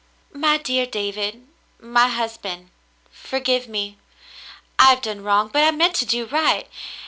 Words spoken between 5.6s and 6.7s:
I meant to do right.